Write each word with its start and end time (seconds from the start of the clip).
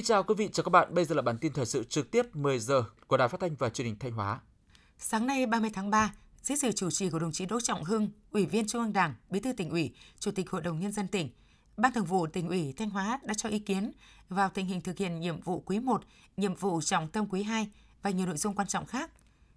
Kính 0.00 0.04
chào 0.04 0.22
quý 0.22 0.34
vị, 0.34 0.48
chào 0.52 0.64
các 0.64 0.70
bạn. 0.70 0.94
Bây 0.94 1.04
giờ 1.04 1.14
là 1.14 1.22
bản 1.22 1.38
tin 1.38 1.52
thời 1.52 1.66
sự 1.66 1.84
trực 1.84 2.10
tiếp 2.10 2.36
10 2.36 2.58
giờ 2.58 2.84
của 3.06 3.16
Đài 3.16 3.28
Phát 3.28 3.40
thanh 3.40 3.54
và 3.54 3.70
Truyền 3.70 3.86
hình 3.86 3.98
Thanh 3.98 4.12
Hóa. 4.12 4.40
Sáng 4.98 5.26
nay 5.26 5.46
30 5.46 5.70
tháng 5.74 5.90
3, 5.90 6.12
dưới 6.42 6.56
sự 6.56 6.72
chủ 6.72 6.90
trì 6.90 7.10
của 7.10 7.18
đồng 7.18 7.32
chí 7.32 7.46
Đỗ 7.46 7.60
Trọng 7.60 7.84
Hưng, 7.84 8.08
Ủy 8.30 8.46
viên 8.46 8.66
Trung 8.66 8.82
ương 8.82 8.92
Đảng, 8.92 9.14
Bí 9.30 9.40
thư 9.40 9.52
tỉnh 9.52 9.70
ủy, 9.70 9.94
Chủ 10.18 10.30
tịch 10.30 10.50
Hội 10.50 10.62
đồng 10.62 10.80
nhân 10.80 10.92
dân 10.92 11.08
tỉnh, 11.08 11.28
Ban 11.76 11.92
Thường 11.92 12.04
vụ 12.04 12.26
tỉnh 12.26 12.48
ủy 12.48 12.72
Thanh 12.76 12.90
Hóa 12.90 13.20
đã 13.24 13.34
cho 13.34 13.48
ý 13.48 13.58
kiến 13.58 13.92
vào 14.28 14.48
tình 14.48 14.66
hình 14.66 14.80
thực 14.80 14.98
hiện 14.98 15.20
nhiệm 15.20 15.40
vụ 15.40 15.60
quý 15.66 15.78
1, 15.78 16.02
nhiệm 16.36 16.54
vụ 16.54 16.80
trọng 16.80 17.08
tâm 17.08 17.26
quý 17.30 17.42
2 17.42 17.68
và 18.02 18.10
nhiều 18.10 18.26
nội 18.26 18.36
dung 18.36 18.54
quan 18.54 18.68
trọng 18.68 18.86
khác. 18.86 19.10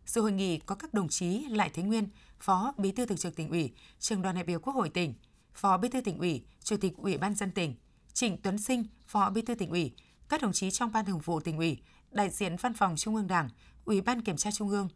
Sự 0.06 0.22
hội 0.22 0.32
nghị 0.32 0.60
có 0.60 0.76
các 0.76 0.94
đồng 0.94 1.10
chí 1.10 1.46
Lại 1.50 1.72
Thế 1.74 1.84
Nguyên, 1.84 2.08
Phó 2.40 2.74
Bí 2.78 2.92
thư 2.92 3.06
Thường 3.06 3.18
trực 3.18 3.36
tỉnh 3.36 3.50
ủy, 3.50 3.74
Trường 4.00 4.22
đoàn 4.22 4.36
đại 4.36 4.44
biểu 4.44 4.60
Quốc 4.60 4.74
hội 4.74 4.90
tỉnh, 4.90 5.14
Phó 5.54 5.78
Bí 5.78 5.90
thư 5.90 6.02
tỉnh 6.02 6.18
ủy, 6.18 6.46
Chủ 6.64 6.78
tịch 6.78 6.94
Ủy 6.98 7.18
ban 7.18 7.36
dân 7.36 7.52
tỉnh, 7.52 7.76
Trịnh 8.14 8.38
Tuấn 8.42 8.58
Sinh, 8.58 8.84
Phó 9.08 9.30
Bí 9.30 9.42
thư 9.42 9.56
tỉnh 9.56 9.70
ủy, 9.70 9.94
các 10.30 10.42
đồng 10.42 10.54
chí 10.54 10.72
trong 10.72 10.92
Ban 10.92 11.06
Thường 11.06 11.20
vụ 11.20 11.40
tỉnh 11.40 11.58
ủy, 11.58 11.78
đại 12.12 12.30
diện 12.30 12.56
Văn 12.56 12.74
phòng 12.74 12.96
Trung 12.98 13.16
ương 13.16 13.28
Đảng, 13.28 13.50
Ủy 13.86 14.02
ban 14.02 14.22
Kiểm 14.22 14.38
tra 14.38 14.52
Trung 14.52 14.70
ương, 14.70 14.90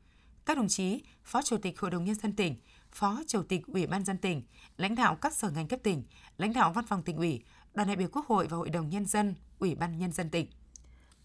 các 0.45 0.58
đồng 0.58 0.67
chí 0.67 1.02
Phó 1.23 1.41
Chủ 1.41 1.58
tịch 1.58 1.80
Hội 1.80 1.91
đồng 1.91 2.05
Nhân 2.05 2.16
dân 2.16 2.36
tỉnh, 2.36 2.55
Phó 2.91 3.22
Chủ 3.27 3.44
tịch 3.44 3.67
Ủy 3.67 3.88
ban 3.88 4.05
dân 4.05 4.17
tỉnh, 4.17 4.44
lãnh 4.77 4.95
đạo 4.95 5.16
các 5.16 5.34
sở 5.34 5.50
ngành 5.50 5.67
cấp 5.67 5.80
tỉnh, 5.84 6.03
lãnh 6.38 6.53
đạo 6.53 6.73
Văn 6.73 6.86
phòng 6.86 7.03
tỉnh 7.03 7.17
ủy, 7.17 7.44
đoàn 7.73 7.88
đại 7.88 7.98
biểu 7.98 8.08
Quốc 8.12 8.26
hội 8.27 8.48
và 8.48 8.58
Hội 8.58 8.70
đồng 8.70 8.90
Nhân 8.90 9.05
dân, 9.05 9.36
Ủy 9.59 9.76
ban 9.76 9.98
Nhân 9.98 10.12
dân 10.12 10.30
tỉnh. 10.30 10.48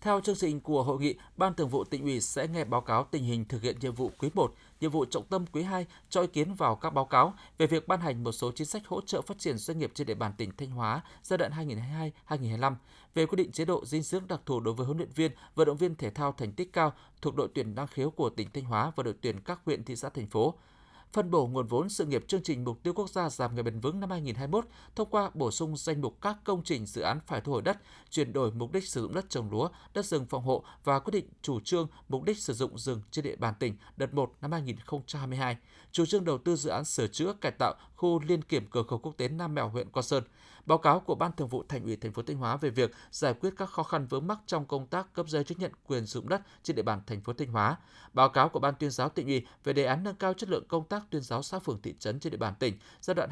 Theo 0.02 0.20
chương 0.20 0.36
trình 0.36 0.60
của 0.60 0.82
hội 0.82 1.00
nghị, 1.00 1.14
Ban 1.36 1.54
Thường 1.54 1.68
vụ 1.68 1.84
tỉnh 1.84 2.02
ủy 2.02 2.20
sẽ 2.20 2.48
nghe 2.48 2.64
báo 2.64 2.80
cáo 2.80 3.06
tình 3.10 3.24
hình 3.24 3.44
thực 3.44 3.62
hiện 3.62 3.76
nhiệm 3.80 3.94
vụ 3.94 4.10
quý 4.18 4.30
1, 4.34 4.54
nhiệm 4.80 4.90
vụ 4.90 5.04
trọng 5.04 5.24
tâm 5.24 5.44
quý 5.52 5.62
2 5.62 5.86
cho 6.10 6.20
ý 6.20 6.26
kiến 6.26 6.54
vào 6.54 6.76
các 6.76 6.90
báo 6.90 7.04
cáo 7.04 7.34
về 7.58 7.66
việc 7.66 7.88
ban 7.88 8.00
hành 8.00 8.24
một 8.24 8.32
số 8.32 8.52
chính 8.52 8.66
sách 8.66 8.86
hỗ 8.86 9.00
trợ 9.00 9.22
phát 9.22 9.38
triển 9.38 9.58
doanh 9.58 9.78
nghiệp 9.78 9.90
trên 9.94 10.06
địa 10.06 10.14
bàn 10.14 10.32
tỉnh 10.36 10.50
Thanh 10.56 10.70
Hóa 10.70 11.00
giai 11.22 11.38
đoạn 11.38 11.52
2022-2025, 12.28 12.74
về 13.14 13.26
quy 13.26 13.36
định 13.36 13.52
chế 13.52 13.64
độ 13.64 13.84
dinh 13.84 14.02
dưỡng 14.02 14.28
đặc 14.28 14.40
thù 14.46 14.60
đối 14.60 14.74
với 14.74 14.86
huấn 14.86 14.98
luyện 14.98 15.12
viên, 15.14 15.32
vận 15.54 15.66
động 15.66 15.76
viên 15.76 15.94
thể 15.94 16.10
thao 16.10 16.32
thành 16.32 16.52
tích 16.52 16.72
cao 16.72 16.92
thuộc 17.22 17.36
đội 17.36 17.48
tuyển 17.54 17.74
năng 17.74 17.86
khiếu 17.86 18.10
của 18.10 18.30
tỉnh 18.30 18.48
Thanh 18.54 18.64
Hóa 18.64 18.92
và 18.96 19.02
đội 19.02 19.14
tuyển 19.20 19.40
các 19.40 19.60
huyện 19.64 19.84
thị 19.84 19.96
xã 19.96 20.08
thành 20.08 20.26
phố 20.26 20.54
phân 21.12 21.30
bổ 21.30 21.46
nguồn 21.46 21.66
vốn 21.66 21.88
sự 21.88 22.06
nghiệp 22.06 22.24
chương 22.28 22.42
trình 22.42 22.64
mục 22.64 22.82
tiêu 22.82 22.92
quốc 22.92 23.10
gia 23.10 23.30
giảm 23.30 23.54
nghèo 23.54 23.64
bền 23.64 23.80
vững 23.80 24.00
năm 24.00 24.10
2021 24.10 24.66
thông 24.96 25.10
qua 25.10 25.30
bổ 25.34 25.50
sung 25.50 25.76
danh 25.76 26.00
mục 26.00 26.18
các 26.20 26.36
công 26.44 26.62
trình 26.64 26.86
dự 26.86 27.02
án 27.02 27.20
phải 27.26 27.40
thu 27.40 27.52
hồi 27.52 27.62
đất, 27.62 27.78
chuyển 28.10 28.32
đổi 28.32 28.52
mục 28.52 28.72
đích 28.72 28.88
sử 28.88 29.02
dụng 29.02 29.14
đất 29.14 29.30
trồng 29.30 29.50
lúa, 29.50 29.68
đất 29.94 30.06
rừng 30.06 30.26
phòng 30.26 30.44
hộ 30.44 30.64
và 30.84 30.98
quyết 30.98 31.10
định 31.10 31.28
chủ 31.42 31.60
trương 31.60 31.88
mục 32.08 32.24
đích 32.24 32.38
sử 32.38 32.52
dụng 32.52 32.78
rừng 32.78 33.00
trên 33.10 33.24
địa 33.24 33.36
bàn 33.36 33.54
tỉnh 33.58 33.76
đợt 33.96 34.14
1 34.14 34.32
năm 34.40 34.52
2022, 34.52 35.56
chủ 35.92 36.06
trương 36.06 36.24
đầu 36.24 36.38
tư 36.38 36.56
dự 36.56 36.70
án 36.70 36.84
sửa 36.84 37.06
chữa 37.06 37.32
cải 37.40 37.52
tạo 37.52 37.74
khu 37.96 38.20
liên 38.26 38.42
kiểm 38.42 38.66
cửa 38.70 38.82
khẩu 38.82 38.98
quốc 38.98 39.16
tế 39.16 39.28
Nam 39.28 39.54
Mèo 39.54 39.68
huyện 39.68 39.90
Quan 39.90 40.02
Sơn, 40.02 40.24
báo 40.66 40.78
cáo 40.78 41.00
của 41.00 41.14
Ban 41.14 41.32
Thường 41.32 41.48
vụ 41.48 41.64
Thành 41.68 41.84
ủy 41.84 41.96
thành 41.96 42.12
phố 42.12 42.22
Thanh 42.22 42.36
Hóa 42.36 42.56
về 42.56 42.70
việc 42.70 42.90
giải 43.10 43.34
quyết 43.34 43.54
các 43.56 43.70
khó 43.70 43.82
khăn 43.82 44.06
vướng 44.06 44.26
mắc 44.26 44.38
trong 44.46 44.66
công 44.66 44.86
tác 44.86 45.12
cấp 45.12 45.28
giấy 45.28 45.44
chứng 45.44 45.58
nhận 45.58 45.72
quyền 45.86 46.06
sử 46.06 46.20
dụng 46.20 46.28
đất 46.28 46.42
trên 46.62 46.76
địa 46.76 46.82
bàn 46.82 47.00
thành 47.06 47.20
phố 47.20 47.32
Thanh 47.32 47.48
Hóa, 47.48 47.76
báo 48.12 48.28
cáo 48.28 48.48
của 48.48 48.60
Ban 48.60 48.74
tuyên 48.74 48.90
giáo 48.90 49.08
tỉnh 49.08 49.26
ủy 49.26 49.46
về 49.64 49.72
đề 49.72 49.84
án 49.84 50.04
nâng 50.04 50.16
cao 50.16 50.34
chất 50.34 50.48
lượng 50.48 50.64
công 50.68 50.84
tác 50.84 51.02
tuyên 51.10 51.22
giáo 51.22 51.42
xã 51.42 51.58
phường 51.58 51.82
thị 51.82 51.94
trấn 51.98 52.20
trên 52.20 52.30
địa 52.30 52.36
bàn 52.36 52.54
tỉnh 52.58 52.78
giai 53.00 53.14
đoạn 53.14 53.30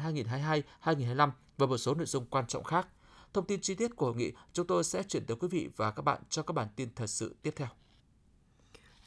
2022-2025 0.83 1.29
và 1.57 1.65
một 1.65 1.77
số 1.77 1.93
nội 1.93 2.05
dung 2.05 2.25
quan 2.25 2.47
trọng 2.47 2.63
khác. 2.63 2.87
Thông 3.33 3.45
tin 3.45 3.61
chi 3.61 3.75
tiết 3.75 3.95
của 3.95 4.05
hội 4.05 4.15
nghị 4.15 4.31
chúng 4.53 4.67
tôi 4.67 4.83
sẽ 4.83 5.03
chuyển 5.03 5.25
tới 5.25 5.37
quý 5.39 5.47
vị 5.47 5.69
và 5.75 5.91
các 5.91 6.01
bạn 6.01 6.21
trong 6.29 6.45
các 6.45 6.53
bản 6.53 6.67
tin 6.75 6.89
thời 6.95 7.07
sự 7.07 7.35
tiếp 7.41 7.53
theo. 7.55 7.67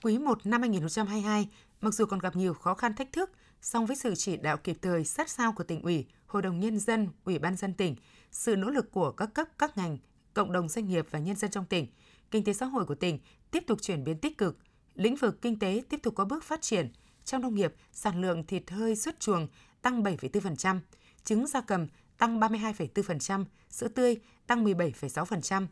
Quý 0.02 0.18
1 0.18 0.46
năm 0.46 0.60
2022, 0.60 1.48
mặc 1.80 1.94
dù 1.94 2.06
còn 2.06 2.18
gặp 2.18 2.36
nhiều 2.36 2.54
khó 2.54 2.74
khăn 2.74 2.94
thách 2.94 3.12
thức, 3.12 3.30
song 3.64 3.86
với 3.86 3.96
sự 3.96 4.14
chỉ 4.14 4.36
đạo 4.36 4.56
kịp 4.56 4.76
thời 4.82 5.04
sát 5.04 5.30
sao 5.30 5.52
của 5.52 5.64
tỉnh 5.64 5.82
ủy, 5.82 6.06
Hội 6.26 6.42
đồng 6.42 6.60
Nhân 6.60 6.78
dân, 6.78 7.08
Ủy 7.24 7.38
ban 7.38 7.56
dân 7.56 7.74
tỉnh, 7.74 7.96
sự 8.30 8.56
nỗ 8.56 8.70
lực 8.70 8.90
của 8.92 9.10
các 9.10 9.34
cấp, 9.34 9.48
các 9.58 9.76
ngành, 9.76 9.98
cộng 10.34 10.52
đồng 10.52 10.68
doanh 10.68 10.88
nghiệp 10.88 11.06
và 11.10 11.18
nhân 11.18 11.36
dân 11.36 11.50
trong 11.50 11.64
tỉnh, 11.64 11.86
kinh 12.30 12.44
tế 12.44 12.52
xã 12.52 12.66
hội 12.66 12.84
của 12.84 12.94
tỉnh 12.94 13.18
tiếp 13.50 13.64
tục 13.66 13.82
chuyển 13.82 14.04
biến 14.04 14.18
tích 14.18 14.38
cực, 14.38 14.58
lĩnh 14.94 15.16
vực 15.16 15.42
kinh 15.42 15.58
tế 15.58 15.82
tiếp 15.88 16.00
tục 16.02 16.14
có 16.14 16.24
bước 16.24 16.44
phát 16.44 16.62
triển. 16.62 16.92
Trong 17.24 17.42
nông 17.42 17.54
nghiệp, 17.54 17.74
sản 17.92 18.20
lượng 18.20 18.46
thịt 18.46 18.70
hơi 18.70 18.96
xuất 18.96 19.20
chuồng 19.20 19.48
tăng 19.82 20.02
7,4%, 20.02 20.80
trứng 21.24 21.46
gia 21.46 21.60
cầm 21.60 21.86
tăng 22.18 22.40
32,4%, 22.40 23.44
sữa 23.70 23.88
tươi 23.88 24.16
tăng 24.46 24.64
17,6%. 24.64 25.66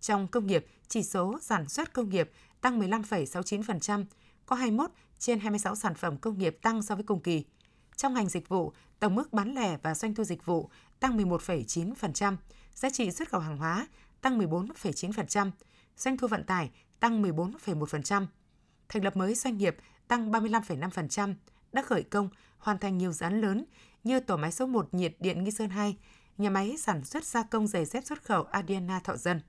Trong 0.00 0.28
công 0.28 0.46
nghiệp, 0.46 0.66
chỉ 0.88 1.02
số 1.02 1.38
sản 1.42 1.68
xuất 1.68 1.92
công 1.92 2.08
nghiệp 2.08 2.30
tăng 2.60 2.80
15,69%, 2.80 4.04
có 4.50 4.56
21 4.56 4.90
trên 5.18 5.40
26 5.40 5.74
sản 5.74 5.94
phẩm 5.94 6.16
công 6.16 6.38
nghiệp 6.38 6.58
tăng 6.62 6.82
so 6.82 6.94
với 6.94 7.04
cùng 7.04 7.20
kỳ. 7.20 7.44
Trong 7.96 8.14
ngành 8.14 8.28
dịch 8.28 8.48
vụ, 8.48 8.72
tổng 8.98 9.14
mức 9.14 9.32
bán 9.32 9.54
lẻ 9.54 9.78
và 9.82 9.94
doanh 9.94 10.14
thu 10.14 10.24
dịch 10.24 10.46
vụ 10.46 10.70
tăng 11.00 11.18
11,9%, 11.18 12.36
giá 12.74 12.90
trị 12.90 13.10
xuất 13.10 13.30
khẩu 13.30 13.40
hàng 13.40 13.56
hóa 13.56 13.86
tăng 14.20 14.38
14,9%, 14.38 15.50
doanh 15.96 16.16
thu 16.16 16.28
vận 16.28 16.44
tải 16.44 16.70
tăng 17.00 17.22
14,1%. 17.22 18.26
Thành 18.88 19.04
lập 19.04 19.16
mới 19.16 19.34
doanh 19.34 19.56
nghiệp 19.56 19.76
tăng 20.08 20.32
35,5%, 20.32 21.34
đã 21.72 21.82
khởi 21.82 22.02
công, 22.02 22.28
hoàn 22.58 22.78
thành 22.78 22.98
nhiều 22.98 23.12
dự 23.12 23.24
án 23.24 23.40
lớn 23.40 23.64
như 24.04 24.20
tổ 24.20 24.36
máy 24.36 24.52
số 24.52 24.66
1 24.66 24.94
nhiệt 24.94 25.16
điện 25.20 25.44
Nghi 25.44 25.50
Sơn 25.50 25.70
2, 25.70 25.96
nhà 26.38 26.50
máy 26.50 26.76
sản 26.78 27.04
xuất 27.04 27.24
gia 27.24 27.42
công 27.42 27.66
giày 27.66 27.84
dép 27.84 28.04
xuất 28.04 28.22
khẩu 28.24 28.42
Adiana 28.42 29.00
Thọ 29.00 29.16
Dân. 29.16 29.40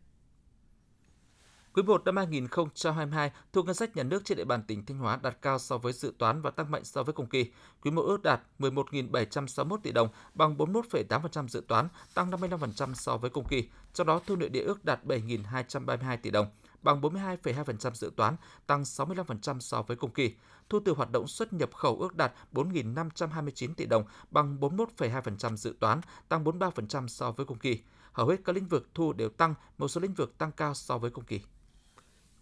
Quý 1.74 1.84
1 1.84 2.06
năm 2.06 2.18
2022, 2.18 3.32
thu 3.54 3.64
ngân 3.64 3.76
sách 3.76 3.96
nhà 3.96 4.04
nước 4.04 4.26
trên 4.26 4.38
địa 4.38 4.44
bàn 4.44 4.64
tỉnh 4.68 4.86
Thanh 4.86 4.98
Hóa 4.98 5.20
đạt 5.24 5.38
cao 5.42 5.60
so 5.60 5.78
với 5.78 5.94
dự 5.94 6.14
toán 6.18 6.42
và 6.42 6.52
tăng 6.52 6.72
mạnh 6.72 6.84
so 6.84 7.04
với 7.04 7.14
cùng 7.14 7.28
kỳ. 7.28 7.52
Quý 7.82 7.92
1 7.92 8.02
ước 8.02 8.24
đạt 8.24 8.42
11.761 8.60 9.78
tỷ 9.84 9.92
đồng, 9.92 10.10
bằng 10.34 10.58
41,8% 10.58 11.48
dự 11.48 11.64
toán, 11.68 11.88
tăng 12.14 12.32
55% 12.32 12.94
so 12.94 13.18
với 13.18 13.30
cùng 13.30 13.46
kỳ. 13.46 13.70
Trong 13.94 14.08
đó, 14.08 14.22
thu 14.26 14.36
nội 14.36 14.50
địa 14.50 14.64
ước 14.64 14.86
đạt 14.86 15.06
7.232 15.06 16.18
tỷ 16.22 16.32
đồng, 16.32 16.48
bằng 16.82 17.02
42,2% 17.02 17.94
dự 17.94 18.12
toán, 18.16 18.36
tăng 18.68 18.84
65% 18.84 19.60
so 19.60 19.82
với 19.82 19.98
cùng 19.98 20.12
kỳ. 20.12 20.36
Thu 20.70 20.80
từ 20.86 20.94
hoạt 20.94 21.12
động 21.12 21.28
xuất 21.28 21.54
nhập 21.54 21.70
khẩu 21.74 22.00
ước 22.00 22.16
đạt 22.16 22.34
4.529 22.54 23.74
tỷ 23.74 23.86
đồng, 23.86 24.04
bằng 24.32 24.58
41,2% 24.60 25.56
dự 25.56 25.76
toán, 25.80 26.02
tăng 26.30 26.44
43% 26.44 27.08
so 27.08 27.32
với 27.32 27.46
cùng 27.46 27.60
kỳ. 27.60 27.80
Hầu 28.12 28.28
hết 28.28 28.38
các 28.46 28.56
lĩnh 28.56 28.68
vực 28.68 28.90
thu 28.94 29.14
đều 29.14 29.30
tăng, 29.30 29.54
một 29.78 29.88
số 29.88 30.02
lĩnh 30.02 30.14
vực 30.14 30.38
tăng 30.38 30.52
cao 30.52 30.74
so 30.74 30.98
với 30.98 31.12
cùng 31.12 31.26
kỳ. 31.26 31.42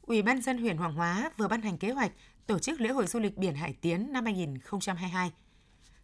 Ủy 0.10 0.22
ban 0.22 0.42
dân 0.42 0.58
huyện 0.58 0.78
Hoàng 0.78 0.94
Hóa 0.94 1.32
vừa 1.38 1.48
ban 1.48 1.62
hành 1.62 1.78
kế 1.78 1.92
hoạch 1.92 2.12
tổ 2.48 2.60
chức 2.60 2.82
lễ 2.82 2.90
hội 2.90 3.08
du 3.08 3.20
lịch 3.20 3.38
biển 3.38 3.56
Hải 3.56 3.74
Tiến 3.82 4.14
năm 4.14 4.26
2022. 4.26 5.32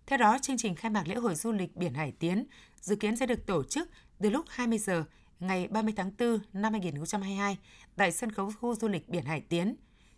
Theo 0.06 0.18
đó, 0.18 0.38
chương 0.42 0.58
trình 0.58 0.76
khai 0.76 0.92
mạc 0.92 1.08
lễ 1.08 1.16
hội 1.16 1.36
du 1.36 1.52
lịch 1.52 1.76
biển 1.76 1.94
Hải 1.94 2.12
Tiến 2.12 2.46
dự 2.82 2.96
kiến 2.96 3.16
sẽ 3.16 3.26
được 3.26 3.46
tổ 3.46 3.64
chức 3.64 3.90
từ 4.22 4.30
lúc 4.30 4.46
20 4.50 4.78
giờ 4.78 5.04
ngày 5.40 5.68
30 5.68 5.94
tháng 5.98 6.12
4 6.20 6.40
năm 6.54 6.74
2022 6.74 7.58
tại 7.96 8.12
sân 8.12 8.32
khấu 8.32 8.52
khu 8.60 8.76
du 8.76 8.88
lịch 8.88 9.10
biển 9.10 9.26
Hải 9.26 9.42
Tiến, 9.42 9.76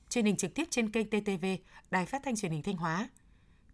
truyền 0.09 0.25
hình 0.25 0.35
trực 0.35 0.53
tiếp 0.53 0.67
trên 0.69 0.89
kênh 0.89 1.09
TTV, 1.09 1.45
Đài 1.91 2.05
Phát 2.05 2.21
thanh 2.25 2.35
Truyền 2.35 2.51
hình 2.51 2.63
Thanh 2.63 2.77
Hóa. 2.77 3.09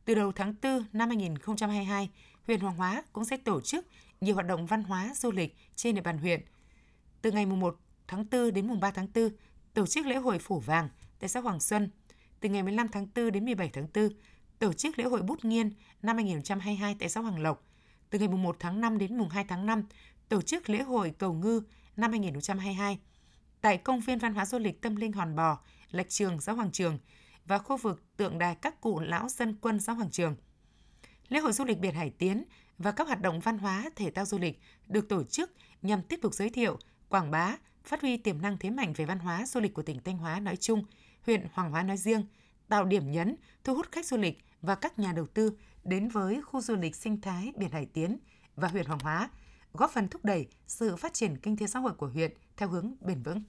Từ 0.06 0.16
đầu 0.16 0.32
tháng 0.32 0.56
4 0.64 0.86
năm 0.94 1.10
2022, 1.10 2.10
huyện 2.48 2.60
Hoàng 2.60 2.78
Hóa 2.78 3.04
cũng 3.14 3.26
sẽ 3.26 3.38
tổ 3.38 3.62
chức 3.62 3.88
nhiều 4.22 4.36
hoạt 4.36 4.48
động 4.48 4.66
văn 4.66 4.84
hóa 4.84 5.14
du 5.16 5.32
lịch 5.32 5.56
trên 5.76 5.96
địa 5.96 6.02
bàn 6.02 6.18
huyện. 6.18 6.42
Từ 7.22 7.32
ngày 7.32 7.46
1 7.46 7.80
tháng 8.08 8.26
4 8.32 8.54
đến 8.54 8.68
mùng 8.68 8.80
3 8.80 8.92
tháng 8.92 9.08
4, 9.16 9.30
tổ 9.74 9.86
chức 9.86 10.06
lễ 10.06 10.16
hội 10.16 10.40
Phủ 10.40 10.60
Vàng 10.60 10.90
tại 11.20 11.30
xã 11.30 11.40
Hoàng 11.40 11.60
Xuân. 11.60 11.90
Từ 12.40 12.50
ngày 12.50 12.64
15 12.64 12.88
tháng 12.88 13.08
4 13.16 13.32
đến 13.32 13.46
17 13.46 13.70
tháng 13.74 13.88
4, 13.96 14.10
tổ 14.60 14.74
chức 14.74 15.00
lễ 15.00 15.06
hội 15.06 15.22
Bút 15.22 15.46
Nghiên 15.46 15.72
năm 16.02 16.16
2022 16.16 16.96
tại 17.00 17.10
xã 17.10 17.22
Hoàng 17.22 17.40
Lộc. 17.40 17.64
Từ 18.10 18.20
ngày 18.20 18.28
1 18.28 18.56
tháng 18.60 18.82
5 18.82 18.98
đến 18.98 19.18
mùng 19.18 19.30
2 19.30 19.46
tháng 19.48 19.66
5, 19.66 19.84
tổ 20.30 20.42
chức 20.42 20.70
lễ 20.70 20.82
hội 20.82 21.14
Cầu 21.18 21.34
Ngư 21.34 21.62
năm 21.96 22.12
2022 22.12 23.00
tại 23.62 23.78
công 23.78 24.00
viên 24.00 24.20
văn 24.20 24.34
hóa 24.34 24.46
du 24.46 24.60
lịch 24.60 24.82
tâm 24.82 24.96
linh 24.96 25.12
Hòn 25.12 25.36
Bò, 25.36 25.60
Lạch 25.92 26.10
Trường, 26.10 26.42
xã 26.42 26.52
Hoàng 26.52 26.72
Trường 26.72 27.00
và 27.46 27.58
khu 27.58 27.78
vực 27.78 28.04
tượng 28.18 28.38
đài 28.38 28.56
các 28.56 28.82
cụ 28.82 29.00
lão 29.00 29.30
dân 29.30 29.56
quân 29.62 29.80
xã 29.80 29.94
Hoàng 29.94 30.12
Trường. 30.12 30.36
Lễ 31.30 31.40
hội 31.40 31.54
du 31.54 31.66
lịch 31.66 31.80
biển 31.80 31.96
Hải 31.96 32.10
Tiến 32.10 32.44
và 32.78 32.92
các 32.92 33.08
hoạt 33.08 33.22
động 33.22 33.40
văn 33.40 33.58
hóa, 33.58 33.90
thể 33.96 34.12
thao 34.12 34.26
du 34.26 34.38
lịch 34.38 34.60
được 34.88 35.10
tổ 35.10 35.24
chức 35.24 35.52
nhằm 35.82 36.02
tiếp 36.02 36.20
tục 36.22 36.34
giới 36.34 36.50
thiệu, 36.50 36.78
quảng 37.10 37.32
bá, 37.32 37.58
phát 37.84 38.02
huy 38.02 38.18
tiềm 38.18 38.42
năng 38.42 38.58
thế 38.58 38.70
mạnh 38.70 38.94
về 38.96 39.06
văn 39.06 39.20
hóa 39.20 39.46
du 39.46 39.60
lịch 39.60 39.74
của 39.74 39.82
tỉnh 39.82 40.00
Thanh 40.04 40.18
Hóa 40.18 40.40
nói 40.40 40.58
chung, 40.58 40.84
huyện 41.26 41.48
Hoàng 41.54 41.72
Hóa 41.72 41.84
nói 41.84 41.98
riêng, 41.98 42.26
tạo 42.68 42.86
điểm 42.86 43.12
nhấn, 43.12 43.36
thu 43.64 43.76
hút 43.76 43.92
khách 43.92 44.06
du 44.06 44.18
lịch 44.18 44.38
và 44.62 44.76
các 44.76 45.00
nhà 45.00 45.14
đầu 45.14 45.26
tư 45.26 45.58
đến 45.84 46.10
với 46.10 46.42
khu 46.42 46.62
du 46.62 46.76
lịch 46.76 46.96
sinh 46.96 47.22
thái 47.22 47.54
biển 47.58 47.70
Hải 47.70 47.86
Tiến 47.86 48.18
và 48.56 48.68
huyện 48.68 48.86
Hoàng 48.86 49.00
Hóa, 49.00 49.30
góp 49.74 49.92
phần 49.92 50.08
thúc 50.08 50.26
đẩy 50.26 50.48
sự 50.68 50.96
phát 50.96 51.14
triển 51.14 51.38
kinh 51.38 51.58
tế 51.58 51.68
xã 51.68 51.80
hội 51.80 51.94
của 51.94 52.08
huyện 52.08 52.34
theo 52.58 52.70
hướng 52.70 52.96
bền 53.02 53.24
vững. 53.24 53.44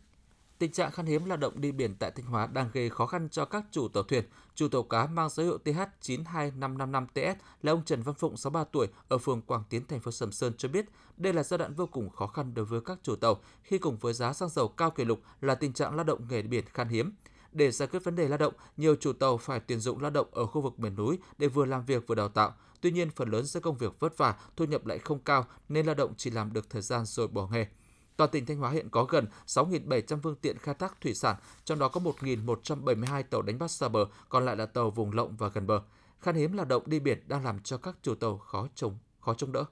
Tình 0.64 0.72
trạng 0.72 0.92
khan 0.92 1.06
hiếm 1.06 1.24
lao 1.24 1.36
động 1.36 1.60
đi 1.60 1.72
biển 1.72 1.94
tại 1.98 2.10
Thanh 2.10 2.26
Hóa 2.26 2.46
đang 2.46 2.70
gây 2.72 2.90
khó 2.90 3.06
khăn 3.06 3.28
cho 3.28 3.44
các 3.44 3.64
chủ 3.70 3.88
tàu 3.88 4.02
thuyền. 4.02 4.24
Chủ 4.54 4.68
tàu 4.68 4.82
cá 4.82 5.06
mang 5.06 5.30
số 5.30 5.42
hiệu 5.42 5.58
TH92555TS 5.64 7.34
là 7.62 7.72
ông 7.72 7.84
Trần 7.84 8.02
Văn 8.02 8.14
Phụng, 8.14 8.36
63 8.36 8.64
tuổi, 8.64 8.86
ở 9.08 9.18
phường 9.18 9.42
Quảng 9.42 9.62
Tiến, 9.70 9.86
thành 9.86 10.00
phố 10.00 10.10
Sầm 10.10 10.32
Sơn 10.32 10.52
cho 10.58 10.68
biết 10.68 10.84
đây 11.16 11.32
là 11.32 11.42
giai 11.42 11.58
đoạn 11.58 11.74
vô 11.74 11.86
cùng 11.86 12.10
khó 12.10 12.26
khăn 12.26 12.54
đối 12.54 12.64
với 12.64 12.80
các 12.80 12.98
chủ 13.02 13.16
tàu 13.16 13.40
khi 13.62 13.78
cùng 13.78 13.96
với 13.96 14.12
giá 14.12 14.32
xăng 14.32 14.48
dầu 14.48 14.68
cao 14.68 14.90
kỷ 14.90 15.04
lục 15.04 15.20
là 15.40 15.54
tình 15.54 15.72
trạng 15.72 15.94
lao 15.94 16.04
động 16.04 16.20
nghề 16.28 16.42
biển 16.42 16.64
khan 16.74 16.88
hiếm. 16.88 17.12
Để 17.52 17.70
giải 17.70 17.88
quyết 17.88 18.04
vấn 18.04 18.16
đề 18.16 18.28
lao 18.28 18.38
động, 18.38 18.54
nhiều 18.76 18.96
chủ 19.00 19.12
tàu 19.12 19.38
phải 19.38 19.60
tuyển 19.60 19.80
dụng 19.80 20.02
lao 20.02 20.10
động 20.10 20.26
ở 20.32 20.46
khu 20.46 20.60
vực 20.60 20.80
miền 20.80 20.96
núi 20.96 21.18
để 21.38 21.48
vừa 21.48 21.64
làm 21.64 21.84
việc 21.84 22.06
vừa 22.06 22.14
đào 22.14 22.28
tạo. 22.28 22.54
Tuy 22.80 22.90
nhiên, 22.90 23.10
phần 23.10 23.28
lớn 23.30 23.44
do 23.44 23.60
công 23.60 23.76
việc 23.76 24.00
vất 24.00 24.18
vả, 24.18 24.34
thu 24.56 24.64
nhập 24.64 24.86
lại 24.86 24.98
không 24.98 25.18
cao 25.18 25.46
nên 25.68 25.86
lao 25.86 25.94
động 25.94 26.14
chỉ 26.16 26.30
làm 26.30 26.52
được 26.52 26.70
thời 26.70 26.82
gian 26.82 27.04
rồi 27.06 27.28
bỏ 27.28 27.48
nghề. 27.52 27.66
Toàn 28.16 28.30
tỉnh 28.30 28.46
Thanh 28.46 28.56
Hóa 28.56 28.70
hiện 28.70 28.88
có 28.90 29.04
gần 29.04 29.26
6.700 29.46 30.20
phương 30.22 30.36
tiện 30.36 30.58
khai 30.58 30.74
thác 30.74 31.00
thủy 31.00 31.14
sản, 31.14 31.36
trong 31.64 31.78
đó 31.78 31.88
có 31.88 32.00
1.172 32.00 33.22
tàu 33.22 33.42
đánh 33.42 33.58
bắt 33.58 33.70
xa 33.70 33.88
bờ, 33.88 34.06
còn 34.28 34.44
lại 34.44 34.56
là 34.56 34.66
tàu 34.66 34.90
vùng 34.90 35.12
lộng 35.12 35.36
và 35.36 35.48
gần 35.48 35.66
bờ. 35.66 35.82
Khan 36.20 36.34
hiếm 36.34 36.52
lao 36.52 36.64
động 36.64 36.82
đi 36.86 37.00
biển 37.00 37.22
đang 37.26 37.44
làm 37.44 37.60
cho 37.60 37.78
các 37.78 37.96
chủ 38.02 38.14
tàu 38.14 38.38
khó 38.38 38.68
chống 38.74 38.98
khó 39.20 39.34
chống 39.34 39.52
đỡ. 39.52 39.64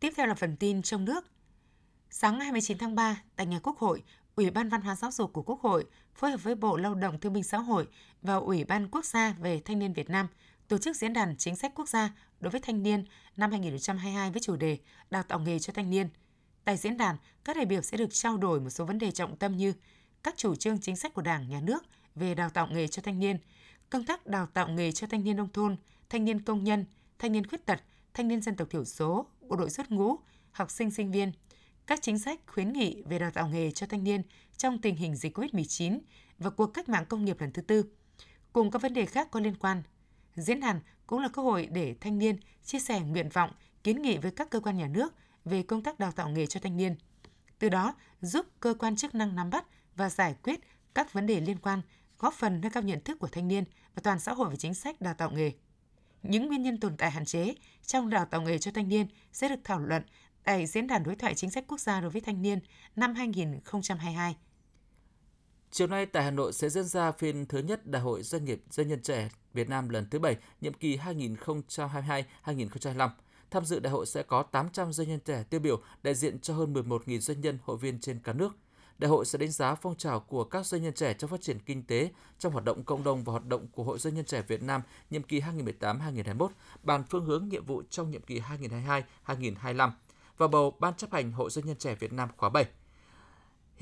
Tiếp 0.00 0.12
theo 0.16 0.26
là 0.26 0.34
phần 0.34 0.56
tin 0.56 0.82
trong 0.82 1.04
nước. 1.04 1.24
Sáng 2.10 2.40
29 2.40 2.78
tháng 2.78 2.94
3, 2.94 3.22
tại 3.36 3.46
nhà 3.46 3.60
Quốc 3.62 3.78
hội, 3.78 4.02
Ủy 4.36 4.50
ban 4.50 4.68
Văn 4.68 4.82
hóa 4.82 4.96
Giáo 4.96 5.10
dục 5.10 5.32
của 5.32 5.42
Quốc 5.42 5.60
hội 5.60 5.86
phối 6.14 6.30
hợp 6.30 6.42
với 6.42 6.54
Bộ 6.54 6.76
Lao 6.76 6.94
động 6.94 7.20
Thương 7.20 7.32
binh 7.32 7.44
Xã 7.44 7.58
hội 7.58 7.88
và 8.22 8.34
Ủy 8.34 8.64
ban 8.64 8.88
Quốc 8.88 9.04
gia 9.04 9.32
về 9.32 9.60
Thanh 9.64 9.78
niên 9.78 9.92
Việt 9.92 10.10
Nam 10.10 10.28
tổ 10.68 10.78
chức 10.78 10.96
diễn 10.96 11.12
đàn 11.12 11.36
chính 11.36 11.56
sách 11.56 11.72
quốc 11.74 11.88
gia 11.88 12.10
đối 12.40 12.50
với 12.50 12.60
thanh 12.60 12.82
niên 12.82 13.04
năm 13.36 13.50
2022 13.50 14.30
với 14.30 14.40
chủ 14.40 14.56
đề 14.56 14.78
Đào 15.10 15.22
tạo 15.22 15.38
nghề 15.38 15.58
cho 15.58 15.72
thanh 15.72 15.90
niên. 15.90 16.08
Tại 16.64 16.76
diễn 16.76 16.96
đàn, 16.96 17.16
các 17.44 17.56
đại 17.56 17.66
biểu 17.66 17.82
sẽ 17.82 17.96
được 17.96 18.08
trao 18.12 18.36
đổi 18.36 18.60
một 18.60 18.70
số 18.70 18.84
vấn 18.84 18.98
đề 18.98 19.10
trọng 19.10 19.36
tâm 19.36 19.56
như 19.56 19.72
các 20.22 20.34
chủ 20.36 20.54
trương 20.54 20.80
chính 20.80 20.96
sách 20.96 21.14
của 21.14 21.22
Đảng, 21.22 21.48
Nhà 21.48 21.60
nước 21.60 21.84
về 22.14 22.34
đào 22.34 22.50
tạo 22.50 22.68
nghề 22.72 22.88
cho 22.88 23.02
thanh 23.02 23.18
niên, 23.18 23.36
công 23.90 24.04
tác 24.04 24.26
đào 24.26 24.46
tạo 24.46 24.68
nghề 24.68 24.92
cho 24.92 25.06
thanh 25.06 25.24
niên 25.24 25.36
nông 25.36 25.52
thôn, 25.52 25.76
thanh 26.10 26.24
niên 26.24 26.40
công 26.40 26.64
nhân, 26.64 26.84
thanh 27.18 27.32
niên 27.32 27.46
khuyết 27.46 27.66
tật, 27.66 27.80
thanh 28.14 28.28
niên 28.28 28.42
dân 28.42 28.56
tộc 28.56 28.70
thiểu 28.70 28.84
số, 28.84 29.26
bộ 29.40 29.56
đội 29.56 29.70
xuất 29.70 29.90
ngũ, 29.90 30.16
học 30.50 30.70
sinh 30.70 30.90
sinh 30.90 31.12
viên, 31.12 31.32
các 31.86 32.02
chính 32.02 32.18
sách 32.18 32.40
khuyến 32.46 32.72
nghị 32.72 33.02
về 33.02 33.18
đào 33.18 33.30
tạo 33.30 33.48
nghề 33.48 33.70
cho 33.70 33.86
thanh 33.86 34.04
niên 34.04 34.22
trong 34.56 34.80
tình 34.80 34.96
hình 34.96 35.16
dịch 35.16 35.38
COVID-19 35.38 35.98
và 36.38 36.50
cuộc 36.50 36.66
cách 36.66 36.88
mạng 36.88 37.06
công 37.08 37.24
nghiệp 37.24 37.40
lần 37.40 37.52
thứ 37.52 37.62
tư, 37.62 37.84
cùng 38.52 38.70
các 38.70 38.82
vấn 38.82 38.94
đề 38.94 39.06
khác 39.06 39.28
có 39.30 39.40
liên 39.40 39.54
quan. 39.56 39.82
Diễn 40.36 40.60
đàn 40.60 40.80
cũng 41.06 41.20
là 41.20 41.28
cơ 41.28 41.42
hội 41.42 41.66
để 41.66 41.94
thanh 42.00 42.18
niên 42.18 42.36
chia 42.64 42.78
sẻ 42.78 43.00
nguyện 43.00 43.28
vọng, 43.28 43.50
kiến 43.84 44.02
nghị 44.02 44.16
với 44.16 44.30
các 44.30 44.50
cơ 44.50 44.60
quan 44.60 44.76
nhà 44.76 44.88
nước 44.88 45.14
về 45.44 45.62
công 45.62 45.82
tác 45.82 45.98
đào 45.98 46.12
tạo 46.12 46.28
nghề 46.28 46.46
cho 46.46 46.60
thanh 46.60 46.76
niên. 46.76 46.96
Từ 47.58 47.68
đó, 47.68 47.94
giúp 48.20 48.46
cơ 48.60 48.74
quan 48.78 48.96
chức 48.96 49.14
năng 49.14 49.36
nắm 49.36 49.50
bắt 49.50 49.64
và 49.96 50.10
giải 50.10 50.34
quyết 50.42 50.60
các 50.94 51.12
vấn 51.12 51.26
đề 51.26 51.40
liên 51.40 51.58
quan, 51.58 51.82
góp 52.18 52.34
phần 52.34 52.60
nâng 52.60 52.72
cao 52.72 52.82
nhận 52.82 53.00
thức 53.00 53.18
của 53.18 53.28
thanh 53.32 53.48
niên 53.48 53.64
và 53.94 54.00
toàn 54.02 54.20
xã 54.20 54.32
hội 54.32 54.50
về 54.50 54.56
chính 54.56 54.74
sách 54.74 55.00
đào 55.00 55.14
tạo 55.14 55.30
nghề. 55.30 55.52
Những 56.22 56.46
nguyên 56.46 56.62
nhân 56.62 56.80
tồn 56.80 56.96
tại 56.96 57.10
hạn 57.10 57.24
chế 57.24 57.54
trong 57.86 58.10
đào 58.10 58.24
tạo 58.24 58.42
nghề 58.42 58.58
cho 58.58 58.70
thanh 58.74 58.88
niên 58.88 59.06
sẽ 59.32 59.48
được 59.48 59.60
thảo 59.64 59.78
luận 59.78 60.02
tại 60.44 60.66
Diễn 60.66 60.86
đàn 60.86 61.02
Đối 61.02 61.16
thoại 61.16 61.34
Chính 61.34 61.50
sách 61.50 61.64
Quốc 61.68 61.80
gia 61.80 62.00
đối 62.00 62.10
với 62.10 62.20
thanh 62.20 62.42
niên 62.42 62.58
năm 62.96 63.14
2022. 63.14 64.36
Chiều 65.70 65.86
nay 65.86 66.06
tại 66.06 66.24
Hà 66.24 66.30
Nội 66.30 66.52
sẽ 66.52 66.68
diễn 66.68 66.84
ra 66.84 67.12
phiên 67.12 67.46
thứ 67.46 67.58
nhất 67.58 67.86
Đại 67.86 68.02
hội 68.02 68.22
Doanh 68.22 68.44
nghiệp 68.44 68.62
Doanh 68.70 68.88
nhân 68.88 69.02
trẻ 69.02 69.28
Việt 69.52 69.68
Nam 69.68 69.88
lần 69.88 70.06
thứ 70.10 70.18
7, 70.18 70.36
nhiệm 70.60 70.74
kỳ 70.74 70.96
2022-2025. 70.96 73.08
Tham 73.52 73.64
dự 73.64 73.80
đại 73.80 73.90
hội 73.92 74.06
sẽ 74.06 74.22
có 74.22 74.42
800 74.42 74.92
doanh 74.92 75.08
nhân 75.08 75.20
trẻ 75.24 75.44
tiêu 75.50 75.60
biểu 75.60 75.80
đại 76.02 76.14
diện 76.14 76.38
cho 76.38 76.54
hơn 76.54 76.74
11.000 76.74 77.18
doanh 77.18 77.40
nhân 77.40 77.58
hội 77.62 77.76
viên 77.76 78.00
trên 78.00 78.18
cả 78.18 78.32
nước. 78.32 78.56
Đại 78.98 79.08
hội 79.08 79.24
sẽ 79.24 79.38
đánh 79.38 79.50
giá 79.50 79.74
phong 79.74 79.96
trào 79.96 80.20
của 80.20 80.44
các 80.44 80.66
doanh 80.66 80.82
nhân 80.82 80.92
trẻ 80.92 81.14
trong 81.14 81.30
phát 81.30 81.40
triển 81.40 81.58
kinh 81.58 81.82
tế, 81.82 82.10
trong 82.38 82.52
hoạt 82.52 82.64
động 82.64 82.84
cộng 82.84 83.04
đồng 83.04 83.24
và 83.24 83.30
hoạt 83.30 83.46
động 83.46 83.66
của 83.72 83.84
Hội 83.84 83.98
Doanh 83.98 84.14
nhân 84.14 84.24
trẻ 84.24 84.42
Việt 84.42 84.62
Nam 84.62 84.82
nhiệm 85.10 85.22
kỳ 85.22 85.40
2018-2021, 85.40 86.48
bàn 86.82 87.04
phương 87.10 87.24
hướng 87.24 87.48
nhiệm 87.48 87.64
vụ 87.64 87.82
trong 87.90 88.10
nhiệm 88.10 88.22
kỳ 88.22 88.40
2022-2025 89.26 89.90
và 90.38 90.46
bầu 90.48 90.76
Ban 90.78 90.94
chấp 90.94 91.12
hành 91.12 91.32
Hội 91.32 91.50
Doanh 91.50 91.66
nhân 91.66 91.76
trẻ 91.76 91.94
Việt 91.94 92.12
Nam 92.12 92.28
khóa 92.36 92.48
7. 92.48 92.66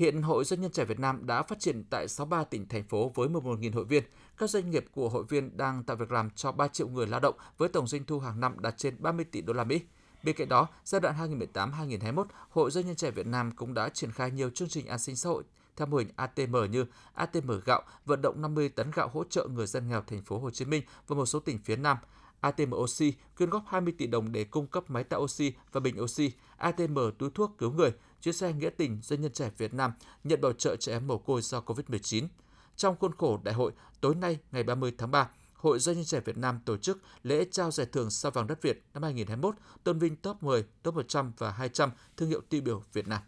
Hiện 0.01 0.21
Hội 0.21 0.43
Doanh 0.43 0.61
nhân 0.61 0.71
trẻ 0.71 0.85
Việt 0.85 0.99
Nam 0.99 1.25
đã 1.25 1.43
phát 1.43 1.59
triển 1.59 1.83
tại 1.89 2.07
63 2.07 2.43
tỉnh, 2.43 2.67
thành 2.67 2.83
phố 2.83 3.11
với 3.15 3.27
11.000 3.27 3.73
hội 3.73 3.85
viên. 3.85 4.03
Các 4.37 4.49
doanh 4.49 4.69
nghiệp 4.69 4.85
của 4.95 5.09
hội 5.09 5.23
viên 5.29 5.57
đang 5.57 5.83
tạo 5.83 5.97
việc 5.97 6.11
làm 6.11 6.29
cho 6.29 6.51
3 6.51 6.67
triệu 6.67 6.87
người 6.87 7.07
lao 7.07 7.19
động 7.19 7.35
với 7.57 7.69
tổng 7.69 7.87
doanh 7.87 8.03
thu 8.05 8.19
hàng 8.19 8.39
năm 8.39 8.59
đạt 8.59 8.77
trên 8.77 8.95
30 8.99 9.25
tỷ 9.25 9.41
đô 9.41 9.53
la 9.53 9.63
Mỹ. 9.63 9.81
Bên 10.23 10.35
cạnh 10.35 10.49
đó, 10.49 10.67
giai 10.83 11.01
đoạn 11.01 11.15
2018-2021, 11.53 12.25
Hội 12.49 12.71
Doanh 12.71 12.85
nhân 12.85 12.95
trẻ 12.95 13.11
Việt 13.11 13.27
Nam 13.27 13.51
cũng 13.51 13.73
đã 13.73 13.89
triển 13.89 14.11
khai 14.11 14.31
nhiều 14.31 14.49
chương 14.49 14.69
trình 14.69 14.87
an 14.87 14.99
sinh 14.99 15.15
xã 15.15 15.29
hội 15.29 15.43
theo 15.75 15.87
mô 15.87 15.97
hình 15.97 16.09
ATM 16.15 16.55
như 16.71 16.85
ATM 17.13 17.51
gạo, 17.65 17.81
vận 18.05 18.21
động 18.21 18.41
50 18.41 18.69
tấn 18.69 18.91
gạo 18.91 19.09
hỗ 19.13 19.23
trợ 19.23 19.47
người 19.47 19.67
dân 19.67 19.89
nghèo 19.89 20.01
thành 20.07 20.21
phố 20.21 20.39
Hồ 20.39 20.49
Chí 20.49 20.65
Minh 20.65 20.83
và 21.07 21.15
một 21.15 21.25
số 21.25 21.39
tỉnh 21.39 21.59
phía 21.63 21.75
Nam, 21.75 21.97
ATM 22.41 22.73
Oxy 22.73 23.13
quyên 23.37 23.49
góp 23.49 23.63
20 23.67 23.93
tỷ 23.97 24.07
đồng 24.07 24.31
để 24.31 24.43
cung 24.43 24.67
cấp 24.67 24.89
máy 24.89 25.03
tạo 25.03 25.21
oxy 25.21 25.53
và 25.71 25.79
bình 25.79 26.01
oxy, 26.01 26.31
ATM 26.57 26.97
túi 27.19 27.29
thuốc 27.29 27.57
cứu 27.57 27.71
người, 27.71 27.91
chuyến 28.21 28.33
xe 28.33 28.53
nghĩa 28.53 28.69
tình 28.69 28.99
doanh 29.01 29.21
nhân 29.21 29.31
trẻ 29.31 29.51
Việt 29.57 29.73
Nam 29.73 29.91
nhận 30.23 30.41
bảo 30.41 30.53
trợ 30.53 30.75
trẻ 30.75 30.91
em 30.91 31.07
mồ 31.07 31.17
côi 31.17 31.41
do 31.41 31.61
Covid-19. 31.65 32.27
Trong 32.75 32.95
khuôn 32.99 33.15
khổ 33.17 33.39
đại 33.43 33.55
hội, 33.55 33.71
tối 34.01 34.15
nay 34.15 34.39
ngày 34.51 34.63
30 34.63 34.93
tháng 34.97 35.11
3, 35.11 35.29
Hội 35.53 35.79
Doanh 35.79 35.95
nhân 35.95 36.05
trẻ 36.05 36.19
Việt 36.19 36.37
Nam 36.37 36.59
tổ 36.65 36.77
chức 36.77 37.01
lễ 37.23 37.45
trao 37.51 37.71
giải 37.71 37.87
thưởng 37.91 38.09
Sao 38.09 38.31
vàng 38.31 38.47
đất 38.47 38.61
Việt 38.61 38.83
năm 38.93 39.03
2021, 39.03 39.55
tôn 39.83 39.99
vinh 39.99 40.15
top 40.15 40.43
10, 40.43 40.65
top 40.83 40.95
100 40.95 41.31
và 41.37 41.51
200 41.51 41.91
thương 42.17 42.29
hiệu 42.29 42.41
tiêu 42.49 42.61
biểu 42.61 42.83
Việt 42.93 43.07
Nam. 43.07 43.21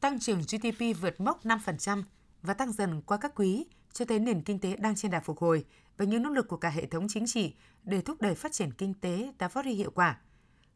Tăng 0.00 0.20
trưởng 0.20 0.42
GDP 0.42 1.00
vượt 1.00 1.20
mốc 1.20 1.44
5% 1.44 2.02
và 2.42 2.54
tăng 2.54 2.72
dần 2.72 3.02
qua 3.02 3.16
các 3.16 3.32
quý 3.34 3.66
cho 3.92 4.04
thấy 4.04 4.18
nền 4.18 4.42
kinh 4.42 4.58
tế 4.58 4.76
đang 4.76 4.96
trên 4.96 5.10
đà 5.10 5.20
phục 5.20 5.38
hồi 5.38 5.64
và 5.98 6.04
những 6.04 6.22
nỗ 6.22 6.30
lực 6.30 6.48
của 6.48 6.56
cả 6.56 6.70
hệ 6.70 6.86
thống 6.86 7.06
chính 7.08 7.26
trị 7.26 7.54
để 7.84 8.00
thúc 8.00 8.20
đẩy 8.20 8.34
phát 8.34 8.52
triển 8.52 8.72
kinh 8.72 8.94
tế 8.94 9.32
đã 9.38 9.48
phát 9.48 9.64
huy 9.64 9.74
hiệu 9.74 9.90
quả. 9.90 10.18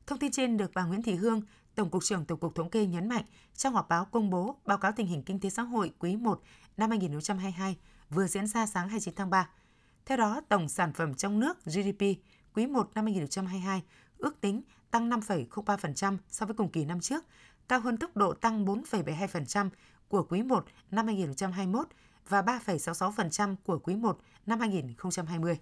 Thông 0.06 0.18
tin 0.18 0.30
trên 0.30 0.56
được 0.56 0.70
bà 0.74 0.84
Nguyễn 0.84 1.02
Thị 1.02 1.14
Hương, 1.14 1.42
Tổng 1.74 1.90
cục 1.90 2.04
trưởng 2.04 2.24
Tổng 2.24 2.38
cục 2.40 2.54
Thống 2.54 2.70
kê 2.70 2.86
nhấn 2.86 3.08
mạnh 3.08 3.24
trong 3.54 3.74
họp 3.74 3.88
báo 3.88 4.04
công 4.04 4.30
bố 4.30 4.56
báo 4.66 4.78
cáo 4.78 4.92
tình 4.92 5.06
hình 5.06 5.22
kinh 5.22 5.40
tế 5.40 5.50
xã 5.50 5.62
hội 5.62 5.92
quý 5.98 6.16
1 6.16 6.42
năm 6.76 6.90
2022 6.90 7.76
vừa 8.10 8.26
diễn 8.26 8.46
ra 8.46 8.66
sáng 8.66 8.88
29 8.88 9.14
tháng 9.14 9.30
3. 9.30 9.48
Theo 10.06 10.18
đó, 10.18 10.40
tổng 10.48 10.68
sản 10.68 10.92
phẩm 10.92 11.14
trong 11.14 11.40
nước 11.40 11.64
GDP 11.64 12.02
quý 12.54 12.66
1 12.66 12.90
năm 12.94 13.04
2022 13.04 13.82
ước 14.18 14.40
tính 14.40 14.62
tăng 14.90 15.10
5,03% 15.10 16.16
so 16.28 16.46
với 16.46 16.54
cùng 16.54 16.70
kỳ 16.70 16.84
năm 16.84 17.00
trước, 17.00 17.24
cao 17.68 17.80
hơn 17.80 17.96
tốc 17.96 18.16
độ 18.16 18.34
tăng 18.34 18.64
4,72% 18.64 19.68
của 20.08 20.22
quý 20.22 20.42
1 20.42 20.64
năm 20.90 21.06
2021 21.06 21.88
và 22.28 22.42
3,66% 22.42 23.56
của 23.64 23.78
quý 23.78 23.96
1 23.96 24.18
năm 24.46 24.60
2020. 24.60 25.58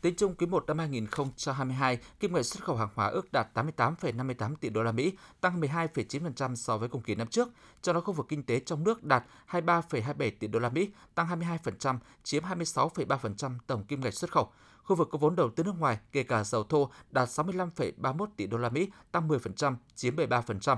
Tính 0.00 0.14
chung 0.16 0.34
quý 0.34 0.46
1 0.46 0.64
năm 0.66 0.78
2022, 0.78 1.98
kim 2.20 2.34
ngạch 2.34 2.46
xuất 2.46 2.64
khẩu 2.64 2.76
hàng 2.76 2.88
hóa 2.94 3.06
ước 3.06 3.32
đạt 3.32 3.48
88,58 3.54 4.56
tỷ 4.56 4.68
đô 4.68 4.82
la 4.82 4.92
Mỹ, 4.92 5.12
tăng 5.40 5.60
12,9% 5.60 6.54
so 6.54 6.78
với 6.78 6.88
cùng 6.88 7.02
kỳ 7.02 7.14
năm 7.14 7.26
trước. 7.26 7.48
Trong 7.82 7.94
đó 7.94 8.00
khu 8.00 8.12
vực 8.12 8.26
kinh 8.28 8.42
tế 8.42 8.60
trong 8.60 8.84
nước 8.84 9.04
đạt 9.04 9.24
23,27 9.50 10.30
tỷ 10.38 10.46
đô 10.46 10.58
la 10.58 10.68
Mỹ, 10.68 10.90
tăng 11.14 11.40
22%, 11.40 11.98
chiếm 12.22 12.42
26,3% 12.42 13.58
tổng 13.66 13.84
kim 13.84 14.00
ngạch 14.00 14.14
xuất 14.14 14.32
khẩu. 14.32 14.52
Khu 14.82 14.96
vực 14.96 15.08
có 15.10 15.18
vốn 15.18 15.36
đầu 15.36 15.50
tư 15.50 15.64
nước 15.64 15.78
ngoài, 15.78 15.98
kể 16.12 16.22
cả 16.22 16.44
dầu 16.44 16.64
thô, 16.64 16.90
đạt 17.10 17.28
65,31 17.28 18.26
tỷ 18.36 18.46
đô 18.46 18.58
la 18.58 18.68
Mỹ, 18.68 18.90
tăng 19.12 19.28
10%, 19.28 19.76
chiếm 19.94 20.16
73%. 20.16 20.76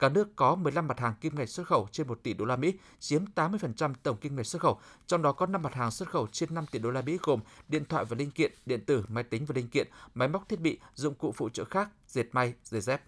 Cả 0.00 0.08
nước 0.08 0.36
có 0.36 0.54
15 0.54 0.88
mặt 0.88 1.00
hàng 1.00 1.14
kim 1.20 1.34
ngạch 1.34 1.48
xuất 1.48 1.66
khẩu 1.66 1.88
trên 1.92 2.08
1 2.08 2.20
tỷ 2.22 2.34
đô 2.34 2.44
la 2.44 2.56
Mỹ, 2.56 2.74
chiếm 3.00 3.24
80% 3.34 3.94
tổng 4.02 4.16
kim 4.16 4.36
ngạch 4.36 4.46
xuất 4.46 4.62
khẩu. 4.62 4.80
Trong 5.06 5.22
đó 5.22 5.32
có 5.32 5.46
5 5.46 5.62
mặt 5.62 5.74
hàng 5.74 5.90
xuất 5.90 6.08
khẩu 6.08 6.26
trên 6.32 6.54
5 6.54 6.66
tỷ 6.66 6.78
đô 6.78 6.90
la 6.90 7.02
Mỹ 7.02 7.18
gồm 7.22 7.40
điện 7.68 7.84
thoại 7.84 8.04
và 8.04 8.16
linh 8.16 8.30
kiện, 8.30 8.52
điện 8.66 8.84
tử, 8.86 9.04
máy 9.08 9.24
tính 9.24 9.44
và 9.46 9.52
linh 9.56 9.68
kiện, 9.68 9.88
máy 10.14 10.28
móc 10.28 10.48
thiết 10.48 10.60
bị, 10.60 10.78
dụng 10.94 11.14
cụ 11.14 11.32
phụ 11.32 11.48
trợ 11.48 11.64
khác, 11.64 11.88
dệt 12.08 12.26
may, 12.32 12.54
giày 12.64 12.80
dép. 12.80 13.02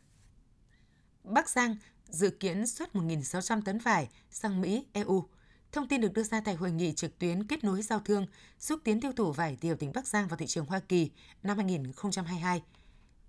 Bắc 1.24 1.48
Giang 1.48 1.76
dự 2.08 2.30
kiến 2.30 2.66
xuất 2.66 2.94
1.600 2.94 3.62
tấn 3.62 3.78
vải 3.78 4.08
sang 4.30 4.60
Mỹ, 4.60 4.86
EU. 4.92 5.24
Thông 5.72 5.88
tin 5.88 6.00
được 6.00 6.12
đưa 6.12 6.22
ra 6.22 6.40
tại 6.40 6.54
hội 6.54 6.72
nghị 6.72 6.92
trực 6.92 7.18
tuyến 7.18 7.46
kết 7.46 7.64
nối 7.64 7.82
giao 7.82 8.00
thương, 8.00 8.26
xúc 8.58 8.80
tiến 8.84 9.00
tiêu 9.00 9.12
thụ 9.16 9.32
vải 9.32 9.56
thiều 9.56 9.76
tỉnh 9.76 9.92
Bắc 9.94 10.06
Giang 10.06 10.28
vào 10.28 10.36
thị 10.36 10.46
trường 10.46 10.66
Hoa 10.66 10.80
Kỳ 10.80 11.10
năm 11.42 11.56
2022. 11.56 12.62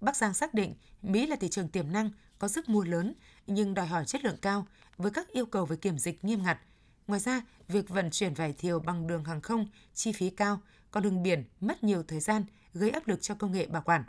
Bắc 0.02 0.16
Giang 0.16 0.34
xác 0.34 0.54
định 0.54 0.76
Mỹ 1.02 1.28
là 1.28 1.36
thị 1.36 1.50
trường 1.50 1.70
tiềm 1.70 1.92
năng, 1.92 2.10
có 2.40 2.48
sức 2.48 2.70
mua 2.70 2.84
lớn 2.84 3.14
nhưng 3.48 3.74
đòi 3.74 3.88
hỏi 3.88 4.06
chất 4.06 4.24
lượng 4.26 4.38
cao 4.42 4.68
với 4.98 5.12
các 5.12 5.28
yêu 5.28 5.46
cầu 5.46 5.66
về 5.66 5.76
kiểm 5.76 6.00
dịch 6.00 6.24
nghiêm 6.24 6.44
ngặt. 6.44 6.60
Ngoài 7.08 7.20
ra, 7.20 7.42
việc 7.68 7.90
vận 7.90 8.12
chuyển 8.12 8.34
vải 8.34 8.54
thiều 8.54 8.80
bằng 8.80 9.08
đường 9.08 9.24
hàng 9.24 9.42
không 9.42 9.68
chi 9.94 10.12
phí 10.12 10.30
cao, 10.30 10.60
còn 10.92 11.04
đường 11.04 11.24
biển 11.24 11.44
mất 11.60 11.84
nhiều 11.84 12.04
thời 12.04 12.20
gian, 12.20 12.46
gây 12.74 12.90
áp 12.90 13.08
lực 13.08 13.22
cho 13.22 13.36
công 13.36 13.52
nghệ 13.52 13.68
bảo 13.68 13.82
quản. 13.82 14.04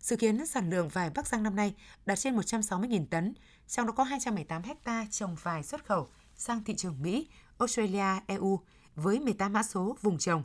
Dự 0.00 0.16
kiến 0.16 0.46
sản 0.46 0.70
lượng 0.70 0.88
vải 0.88 1.10
Bắc 1.10 1.26
Giang 1.26 1.42
năm 1.42 1.56
nay 1.56 1.74
đạt 2.06 2.18
trên 2.18 2.36
160.000 2.36 3.06
tấn, 3.06 3.34
trong 3.68 3.86
đó 3.86 3.92
có 3.92 4.04
218 4.04 4.62
ha 4.84 5.06
trồng 5.10 5.36
vải 5.42 5.62
xuất 5.62 5.86
khẩu 5.86 6.08
sang 6.36 6.64
thị 6.64 6.74
trường 6.74 7.02
Mỹ, 7.02 7.28
Australia, 7.58 8.20
EU 8.26 8.60
với 8.94 9.20
18 9.20 9.52
mã 9.52 9.62
số 9.62 9.96
vùng 10.02 10.18
trồng. 10.18 10.42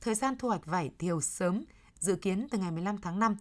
Thời 0.00 0.14
gian 0.14 0.38
thu 0.38 0.48
hoạch 0.48 0.66
vải 0.66 0.90
thiều 0.98 1.20
sớm 1.20 1.64
dự 1.98 2.16
kiến 2.16 2.46
từ 2.50 2.58
ngày 2.58 2.70
15 2.70 2.98
tháng 2.98 3.18
5 3.18 3.36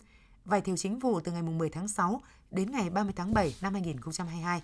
vải 0.45 0.61
thiều 0.61 0.77
chính 0.77 0.99
vụ 0.99 1.19
từ 1.19 1.31
ngày 1.31 1.41
10 1.41 1.69
tháng 1.69 1.87
6 1.87 2.21
đến 2.51 2.71
ngày 2.71 2.89
30 2.89 3.13
tháng 3.15 3.33
7 3.33 3.55
năm 3.61 3.73
2022. 3.73 4.61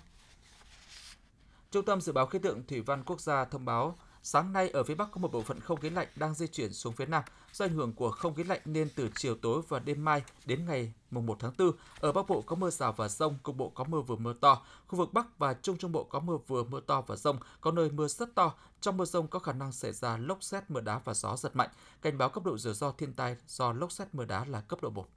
Trung 1.70 1.84
tâm 1.84 2.00
Dự 2.00 2.12
báo 2.12 2.26
Khí 2.26 2.38
tượng 2.38 2.66
Thủy 2.66 2.80
văn 2.80 3.04
Quốc 3.04 3.20
gia 3.20 3.44
thông 3.44 3.64
báo 3.64 3.96
sáng 4.22 4.52
nay 4.52 4.70
ở 4.70 4.82
phía 4.82 4.94
Bắc 4.94 5.08
có 5.12 5.20
một 5.20 5.32
bộ 5.32 5.42
phận 5.42 5.60
không 5.60 5.80
khí 5.80 5.90
lạnh 5.90 6.08
đang 6.16 6.34
di 6.34 6.46
chuyển 6.46 6.72
xuống 6.72 6.92
phía 6.92 7.06
Nam. 7.06 7.22
Do 7.52 7.64
ảnh 7.64 7.74
hưởng 7.74 7.92
của 7.92 8.10
không 8.10 8.34
khí 8.34 8.44
lạnh 8.44 8.60
nên 8.64 8.88
từ 8.96 9.10
chiều 9.16 9.34
tối 9.34 9.62
và 9.68 9.78
đêm 9.78 10.04
mai 10.04 10.22
đến 10.44 10.66
ngày 10.66 10.92
mùng 11.10 11.26
1 11.26 11.36
tháng 11.40 11.52
4, 11.58 11.72
ở 12.00 12.12
Bắc 12.12 12.28
Bộ 12.28 12.42
có 12.42 12.56
mưa 12.56 12.70
rào 12.70 12.92
và 12.92 13.08
rông, 13.08 13.38
cục 13.42 13.56
bộ 13.56 13.68
có 13.68 13.84
mưa 13.84 14.00
vừa 14.00 14.16
mưa 14.16 14.34
to. 14.40 14.62
Khu 14.86 14.98
vực 14.98 15.12
Bắc 15.12 15.38
và 15.38 15.54
Trung 15.54 15.78
Trung 15.78 15.92
Bộ 15.92 16.04
có 16.04 16.20
mưa 16.20 16.36
vừa 16.46 16.64
mưa 16.64 16.80
to 16.80 17.00
và 17.00 17.16
rông, 17.16 17.38
có 17.60 17.70
nơi 17.70 17.90
mưa 17.90 18.08
rất 18.08 18.34
to. 18.34 18.54
Trong 18.80 18.96
mưa 18.96 19.04
rông 19.04 19.28
có 19.28 19.38
khả 19.38 19.52
năng 19.52 19.72
xảy 19.72 19.92
ra 19.92 20.16
lốc 20.16 20.42
xét, 20.42 20.70
mưa 20.70 20.80
đá 20.80 21.00
và 21.04 21.14
gió 21.14 21.36
giật 21.36 21.56
mạnh. 21.56 21.70
Cảnh 22.02 22.18
báo 22.18 22.28
cấp 22.28 22.44
độ 22.44 22.58
rủi 22.58 22.74
ro 22.74 22.92
thiên 22.92 23.12
tai 23.12 23.36
do 23.46 23.72
lốc 23.72 23.92
xét 23.92 24.14
mưa 24.14 24.24
đá 24.24 24.44
là 24.44 24.60
cấp 24.60 24.82
độ 24.82 24.90
1. 24.90 25.08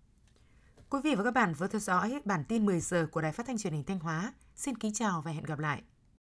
Quý 0.92 1.00
vị 1.04 1.16
và 1.16 1.24
các 1.24 1.32
bạn 1.32 1.54
vừa 1.54 1.68
theo 1.68 1.80
dõi 1.80 2.22
bản 2.26 2.44
tin 2.48 2.66
10 2.66 2.80
giờ 2.80 3.08
của 3.12 3.22
Đài 3.22 3.32
Phát 3.32 3.46
thanh 3.48 3.58
Truyền 3.58 3.74
hình 3.74 3.84
Thanh 3.84 4.00
Hóa. 4.00 4.34
Xin 4.56 4.78
kính 4.78 4.94
chào 4.94 5.22
và 5.22 5.32
hẹn 5.32 5.44
gặp 5.44 5.60
lại. 5.60 5.82